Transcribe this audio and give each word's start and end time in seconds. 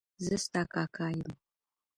زه 0.25 0.35
ستا 0.43 0.61
کاکا 0.73 1.07
یم. 1.17 1.31